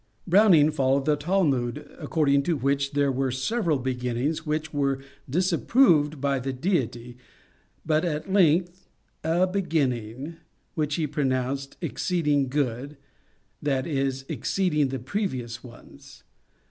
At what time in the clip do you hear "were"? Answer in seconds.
3.11-3.29, 4.73-4.97